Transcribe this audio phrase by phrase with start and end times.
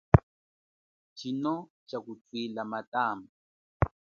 [1.15, 1.55] Tshino
[1.87, 3.31] tsha kutwila matamba.